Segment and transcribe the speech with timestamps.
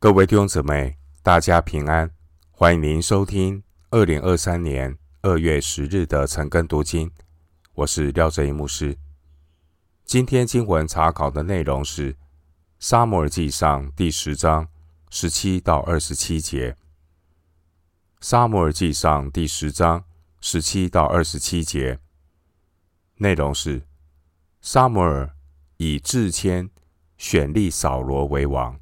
[0.00, 2.08] 各位弟兄姊妹，大家平安！
[2.52, 7.10] 欢迎您收听二零二三年二月十日的晨更读经。
[7.74, 8.96] 我是廖哲一牧师。
[10.04, 12.14] 今天经文查考的内容是
[12.78, 14.68] 《撒母耳记上》第十章
[15.10, 16.70] 十七到二十七节。
[18.20, 20.04] 《撒母耳记上》第十章
[20.40, 21.98] 十七到二十七节
[23.16, 23.82] 内容是：
[24.60, 25.34] 撒母耳
[25.78, 26.70] 以自谦
[27.16, 28.78] 选立扫罗为王。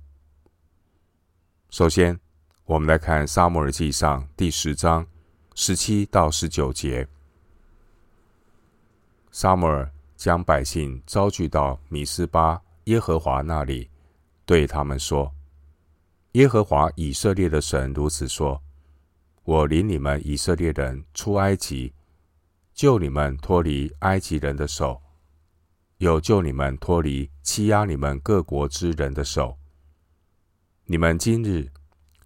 [1.69, 2.19] 首先，
[2.65, 5.05] 我们来看《撒母耳记上》第十章
[5.55, 7.07] 十七到十九节。
[9.33, 13.91] 撒母耳将百姓招聚到米斯巴耶和华那里，
[14.47, 15.35] 对他们说
[16.33, 18.63] ：“耶和华以色列的神如此说：
[19.43, 21.93] 我领你们以色列人出埃及，
[22.75, 25.03] 救你们脱离埃及人的手，
[25.99, 29.59] 又救你们脱离欺压你们各国之人的手。”
[30.89, 31.73] 你们今日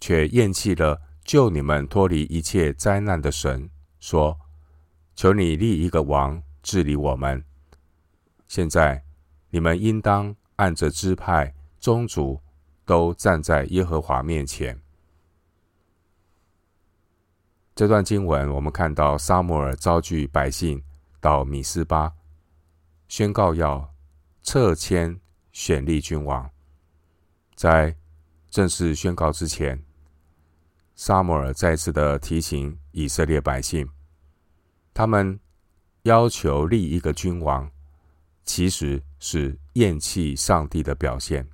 [0.00, 4.38] 却厌弃了救你们脱离一切灾难的神，说
[5.16, 7.42] ：“求你立一个王治理我们。”
[8.48, 9.02] 现在
[9.48, 12.38] 你们应当按着支派、宗族，
[12.84, 14.78] 都站在耶和华面前。
[17.74, 20.82] 这段经文，我们看到撒母耳召集百姓
[21.18, 22.12] 到米斯巴，
[23.08, 23.94] 宣告要
[24.42, 25.18] 撤迁
[25.50, 26.50] 选立君王，
[27.54, 27.96] 在。
[28.50, 29.80] 正式宣告之前，
[30.96, 33.88] 撒母耳再次的提醒以色列百姓，
[34.92, 35.38] 他们
[36.02, 37.70] 要求立一个君王，
[38.42, 41.48] 其实是厌弃上帝的表现。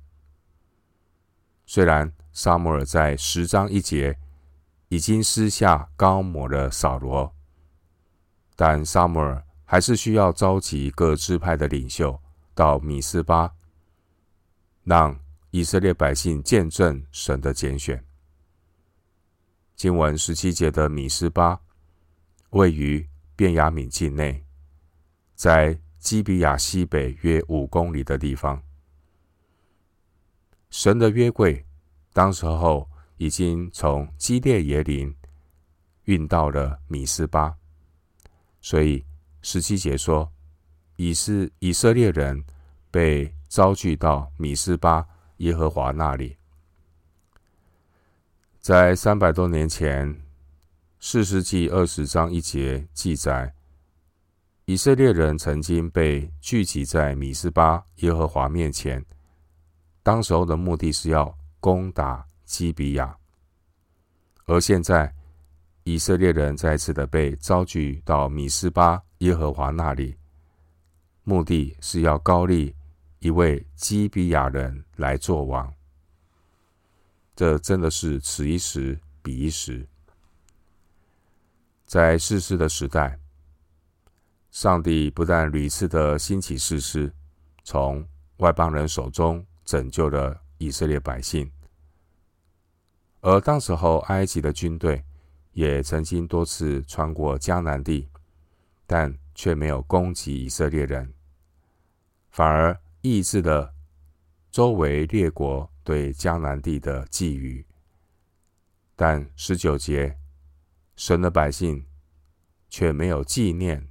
[1.67, 4.17] 虽然撒母耳在十章一节
[4.87, 7.31] 已经私下高抹了扫罗，
[8.55, 12.19] 但撒母耳还是需要召集各支派的领袖
[12.55, 13.53] 到米斯巴，
[14.83, 15.19] 让。
[15.51, 18.03] 以色列百姓见证神的拣选。
[19.75, 21.59] 经文十七节的米斯巴
[22.49, 24.43] 位于便雅悯境内，
[25.35, 28.61] 在基比亚西北约五公里的地方。
[30.69, 31.65] 神的约柜
[32.11, 35.15] 当时候已经从基列耶林
[36.03, 37.55] 运到了米斯巴，
[38.61, 39.05] 所以
[39.41, 40.31] 十七节说，
[40.97, 42.43] 以是以色列人
[42.91, 45.07] 被招聚到米斯巴。
[45.37, 46.35] 耶和华那里，
[48.59, 50.19] 在三百多年前，
[50.99, 53.53] 四世纪二十章一节记载，
[54.65, 59.05] 以色列人曾经被聚集在米斯巴耶和华面前，
[60.01, 63.15] 当时候的目的是要攻打基比亚，
[64.45, 65.13] 而现在
[65.83, 70.15] 以色列人再次的被召聚到米斯巴耶和华那里，
[71.23, 72.73] 目的是要高利。
[73.19, 75.73] 一位基比亚人来做王，
[77.35, 79.87] 这真的是此一时彼一时。
[81.87, 83.17] 在士师的时代，
[84.51, 87.11] 上帝不但屡次的兴起士师，
[87.63, 88.07] 从
[88.37, 91.51] 外邦人手中拯救了以色列百姓，
[93.21, 95.03] 而当时候埃及的军队
[95.53, 98.07] 也曾经多次穿过迦南地，
[98.85, 101.11] 但却没有攻击以色列人，
[102.29, 102.79] 反而。
[103.09, 103.73] 抑制了
[104.51, 107.63] 周围列国对迦南地的觊觎，
[108.95, 110.17] 但十九节，
[110.97, 111.85] 神的百姓
[112.69, 113.87] 却没有纪念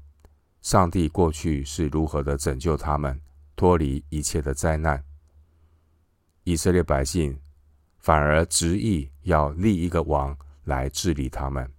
[0.60, 3.18] 上帝过去是如何的拯救他们
[3.54, 5.02] 脱离一切的灾难。
[6.44, 7.40] 以色列百姓
[7.98, 11.72] 反而执意要立一个王来治理他们。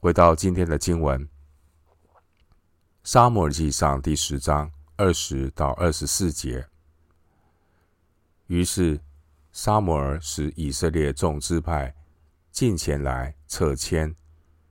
[0.00, 1.24] 回到今天的经文，
[3.04, 4.70] 《撒母耳记上》第十章。
[4.98, 6.66] 二十到二十四节。
[8.48, 9.00] 于是，
[9.52, 11.94] 沙摩尔使以色列众支派
[12.50, 14.12] 进前来撤迁，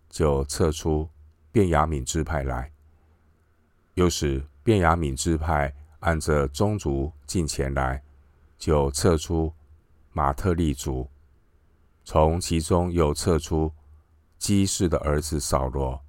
[0.09, 1.09] 就撤出
[1.49, 2.69] 便雅悯支派来；
[3.93, 8.03] 又使便雅悯支派按着宗族进前来，
[8.57, 9.53] 就撤出
[10.11, 11.09] 马特利族。
[12.03, 13.71] 从其中又撤出
[14.37, 16.03] 基士的儿子扫罗。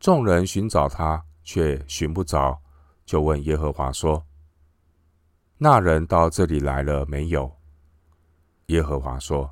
[0.00, 1.24] 众人寻找他。
[1.48, 2.60] 却寻不着，
[3.06, 4.26] 就问耶和华说
[5.56, 7.50] ：“那人到这里来了没有？”
[8.68, 9.50] 耶和华说：“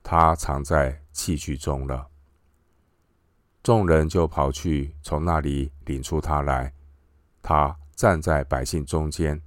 [0.00, 2.06] 他藏在器具中了。”
[3.64, 6.72] 众人就跑去，从那里领出他来。
[7.42, 9.42] 他站在百姓中间，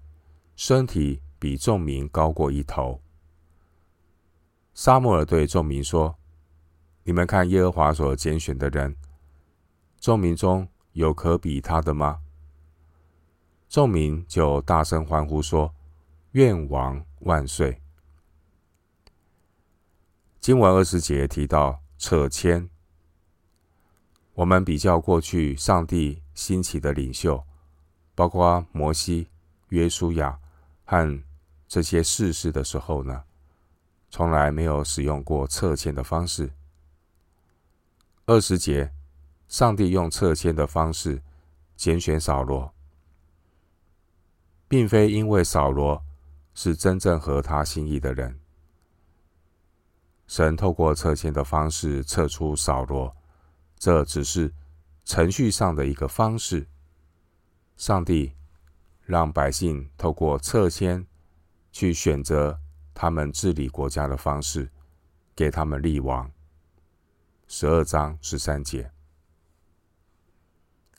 [0.58, 3.02] 身体比众民高过一头。
[4.74, 6.18] 沙漠尔对众民说
[7.06, 8.94] ：“你们看耶和华所拣选的人。”
[10.02, 10.68] 众民中。
[10.98, 12.22] 有可比他的吗？
[13.70, 15.72] 众民就大声欢呼说
[16.34, 17.80] ：“愿王万岁。
[20.40, 22.68] 经文二十节提到撤迁，
[24.34, 27.44] 我们比较过去上帝兴起的领袖，
[28.16, 29.28] 包括摩西、
[29.70, 30.40] 约书亚
[30.84, 31.24] 和
[31.68, 33.24] 这些世事的时候呢，
[34.10, 36.50] 从来没有使用过撤迁的方式。
[38.26, 38.92] 二十节，
[39.48, 41.22] 上帝用撤迁的方式
[41.76, 42.74] 拣选扫罗，
[44.68, 46.04] 并非因为扫罗
[46.54, 48.40] 是真正合他心意的人。
[50.28, 53.16] 神透过撤迁的方式撤出扫罗，
[53.78, 54.54] 这只是
[55.06, 56.68] 程序上的一个方式。
[57.78, 58.34] 上帝
[59.06, 61.08] 让百姓透过撤迁
[61.72, 62.60] 去选择
[62.94, 64.70] 他们治理国家的方式，
[65.34, 66.30] 给他们立王。
[67.48, 68.92] 十二章十三节，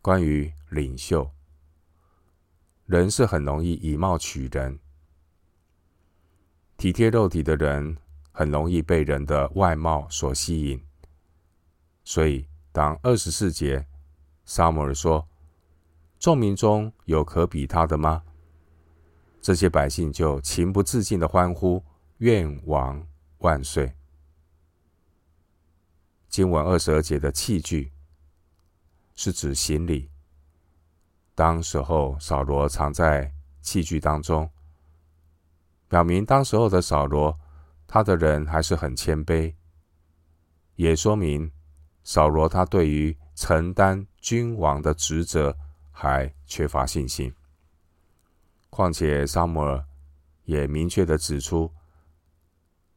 [0.09, 1.31] 关于领袖，
[2.87, 4.79] 人是很容易以貌取人，
[6.79, 7.99] 体贴肉体的人。
[8.33, 10.83] 很容易被人的外貌所吸引，
[12.05, 13.87] 所以当二十四节，
[14.47, 15.29] 撒母耳说
[16.19, 18.23] ：“众民中有可比他的吗？”
[19.43, 21.85] 这些百姓就情不自禁的欢呼
[22.19, 23.07] ：“愿王
[23.39, 23.93] 万岁！”
[26.31, 27.93] 经文二十二节的器具
[29.19, 30.09] 是指行李，
[31.35, 34.49] 当时候扫罗藏在器具当中，
[35.89, 37.37] 表明当时候的扫罗。
[37.91, 39.55] 他的人还是很谦卑，
[40.77, 41.51] 也说明
[42.05, 45.57] 扫罗他对于承担君王的职责
[45.91, 47.35] 还缺乏信心。
[48.69, 49.83] 况且撒母耳
[50.45, 51.73] 也明确的指出，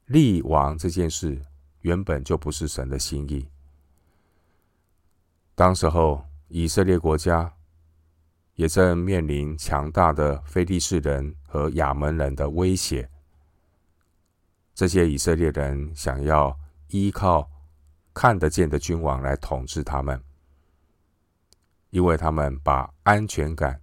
[0.07, 1.41] 立王这件事
[1.79, 3.47] 原本就不是神的心意。
[5.55, 7.53] 当时候以色列国家
[8.55, 13.09] 也正面临强大的非利士人和亚门人的威胁。
[14.73, 16.57] 这些以色列人想要
[16.87, 17.49] 依靠
[18.13, 20.21] 看得见的君王来统治他们，
[21.89, 23.79] 因为他们把安全感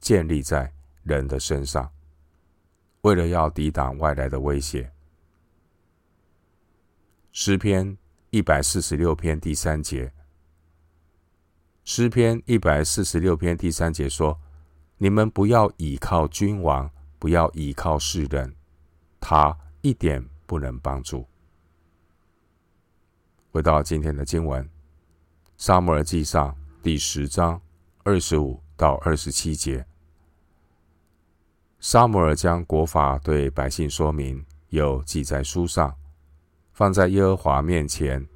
[0.00, 0.72] 建立在
[1.02, 1.90] 人的身上，
[3.02, 4.90] 为了要抵挡外来的威胁。
[7.32, 7.96] 诗篇
[8.30, 10.12] 一百四十六篇第三节，
[11.90, 14.38] 诗篇一百四十六篇第三节说
[14.98, 18.54] ：“你们不要倚靠君王，不要倚靠世人，
[19.18, 21.26] 他。”一点不能帮助。
[23.50, 24.62] 回到今天的经文，
[25.56, 26.52] 《撒母耳记上》
[26.82, 27.58] 第十章
[28.02, 29.86] 二十五到二十七节，
[31.80, 35.96] 撒母耳将国法对百姓说明，又记在书上，
[36.74, 38.28] 放在耶和华面前，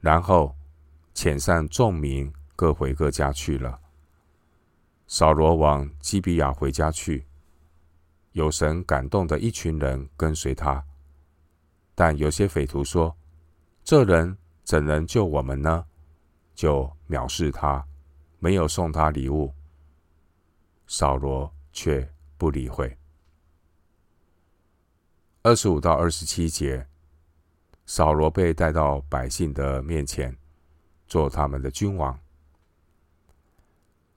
[0.00, 0.56] 然后
[1.14, 3.80] 遣散众民，各回各家去了。
[5.06, 7.26] 扫罗往基比亚回家去。
[8.32, 10.84] 有神感动的一群人跟随他，
[11.94, 13.16] 但有些匪徒说
[13.84, 15.86] ：“这人怎能救我们呢？”
[16.52, 17.86] 就藐视他，
[18.40, 19.54] 没有送他礼物。
[20.88, 22.98] 扫罗却不理会。
[25.42, 26.88] 二十五到二十七节，
[27.86, 30.36] 扫罗被带到百姓的面前，
[31.06, 32.18] 做他们的君王。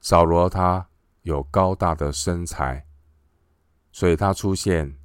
[0.00, 0.88] 扫罗他
[1.22, 2.86] 有高大的身材。
[3.90, 4.96] 所以他出现，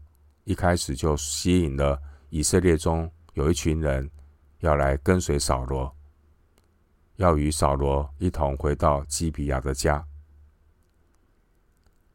[0.43, 4.09] 一开始就吸引了以色列中有一群人
[4.59, 5.95] 要来跟随扫罗，
[7.15, 10.05] 要与扫罗一同回到基比亚的家。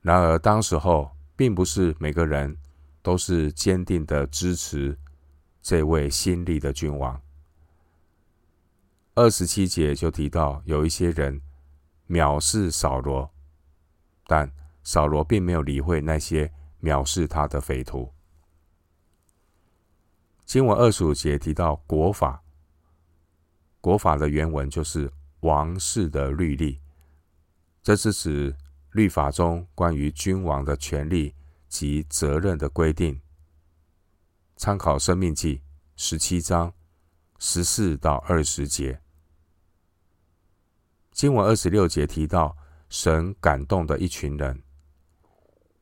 [0.01, 2.57] 然而，当时候并不是每个人
[3.03, 4.97] 都是坚定的支持
[5.61, 7.21] 这位新立的君王。
[9.15, 11.41] 二十七节就提到有一些人
[12.09, 13.31] 藐视扫罗，
[14.27, 16.53] 但扫罗并没有理会那些。
[16.81, 18.15] 藐视他的匪徒。
[20.45, 22.41] 经文二十五节提到国法，
[23.81, 26.81] 国法的原文就是王室的律例，
[27.83, 28.57] 这是指
[28.93, 31.35] 律法中关于君王的权利
[31.69, 33.21] 及责任的规定。
[34.57, 35.57] 参考《生命记》
[35.97, 36.73] 十七章
[37.41, 39.01] 十四到二十节。
[41.19, 42.57] 经文二十六节提到
[42.89, 44.63] 神感动的一群人。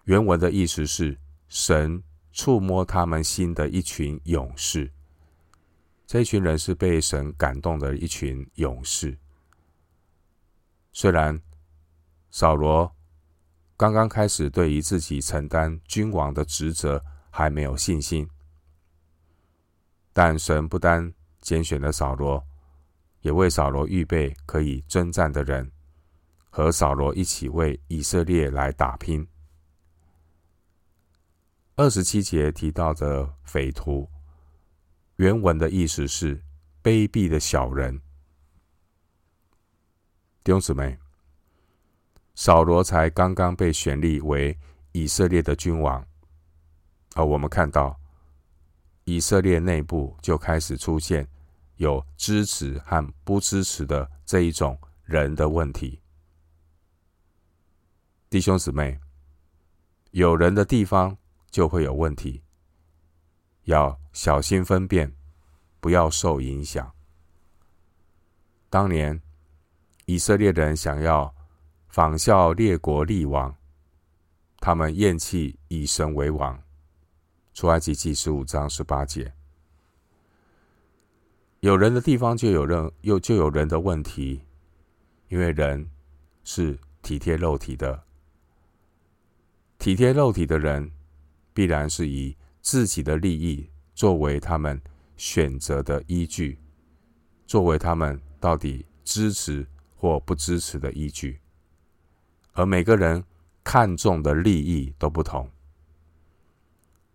[0.05, 2.03] 原文的意思是，神
[2.33, 4.91] 触摸他们心的一群勇士。
[6.07, 9.19] 这一群人是被神感动的一群勇士。
[10.91, 11.39] 虽然
[12.31, 12.91] 扫罗
[13.77, 18.27] 刚刚开始对于自己承担君王的职责还没有信心，
[20.15, 21.13] 但神不单
[21.43, 22.43] 拣选了扫罗，
[23.27, 25.69] 也为扫罗预备可以征战的人，
[26.49, 29.27] 和扫罗一起为以色列来打拼。
[31.75, 34.09] 二十七节提到的匪徒，
[35.17, 36.41] 原文的意思是
[36.85, 38.01] 卑鄙的小人。
[40.45, 40.97] 弟兄姊妹，
[42.37, 44.57] 扫罗才刚刚被选立为
[44.93, 46.07] 以色列的君王，
[47.17, 47.99] 而我们看到
[49.03, 51.27] 以色列内部就开始出现
[51.77, 56.01] 有支持和不支持的这一种人的问题。
[58.29, 58.99] 弟兄姊妹，
[60.11, 61.17] 有人的地方
[61.51, 62.43] 就会有问题，
[63.65, 65.15] 要小心分辨，
[65.81, 66.93] 不要受影响。
[68.69, 69.23] 当年
[70.07, 71.35] 以色列人想要
[71.89, 73.55] 仿效列国立王，
[74.59, 76.61] 他们厌弃以神为王。
[77.55, 79.33] 出埃及记十五章十八节，
[81.61, 84.43] 有人的地方就有人，又就有人的问题，
[85.29, 85.91] 因为人
[86.45, 88.03] 是体贴肉体的。
[89.79, 90.91] 体贴肉体的人，
[91.53, 94.81] 必然是以自己的利益作为他们
[95.17, 96.59] 选择的依据，
[97.47, 101.41] 作为他们到底支持或不支持的依据。
[102.53, 103.23] 而每个人
[103.65, 105.51] 看重的利益都不同。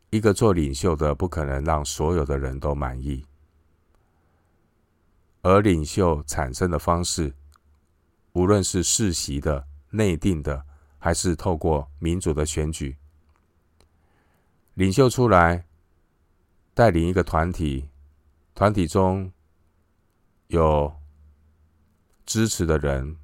[0.10, 3.24] 一个做领袖的不可能让所有的人都满意，
[5.42, 7.34] 而领袖产生的方式，
[8.34, 10.66] 无论是世袭的、内定的。
[11.04, 12.96] 还是透过民主的选举，
[14.76, 15.66] 领袖出来
[16.76, 17.90] 带领一个团体，
[18.54, 19.32] 团体中
[20.46, 20.94] 有
[22.24, 23.18] 支持的人，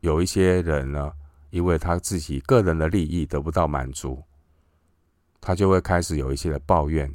[0.00, 1.14] 有一些人呢，
[1.48, 4.22] 因为他自己个人的利益得不到满足，
[5.40, 7.10] 他就会开始有一些的抱怨，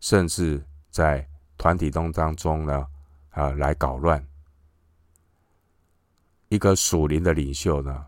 [0.00, 1.26] 甚至在
[1.56, 2.86] 团体中当中呢，
[3.30, 4.26] 啊，来搞乱。
[6.48, 8.06] 一个属灵的领袖呢，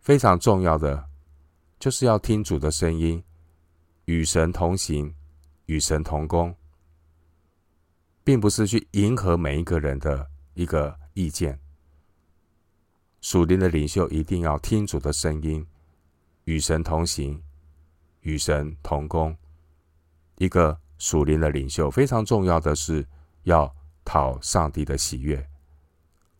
[0.00, 1.08] 非常重要的，
[1.78, 3.22] 就是要听主的声音，
[4.04, 5.14] 与神同行，
[5.66, 6.54] 与神同工，
[8.22, 11.58] 并不是去迎合每一个人的一个意见。
[13.20, 15.66] 属灵的领袖一定要听主的声音，
[16.44, 17.42] 与神同行，
[18.20, 19.36] 与神同工。
[20.36, 23.06] 一个属灵的领袖非常重要的是
[23.42, 23.74] 要
[24.10, 25.48] 讨上帝的喜悦，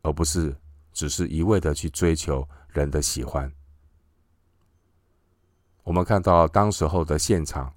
[0.02, 0.56] 而不是
[0.92, 2.44] 只是一味的去追求。
[2.72, 3.52] 人的喜欢，
[5.84, 7.72] 我们看到当时候的现场，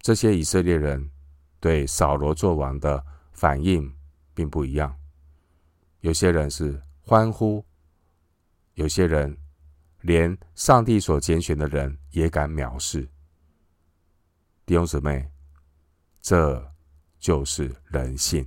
[0.00, 1.10] 这些以色列人
[1.60, 3.94] 对扫罗作王的反应
[4.34, 4.94] 并不一样。
[6.00, 7.64] 有些人是欢呼，
[8.74, 9.34] 有些人
[10.02, 13.08] 连上帝所拣选的人也敢藐视。
[14.66, 15.30] 弟兄姊妹，
[16.20, 16.70] 这
[17.18, 18.46] 就是人性。